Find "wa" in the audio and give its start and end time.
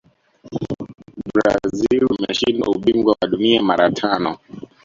3.21-3.27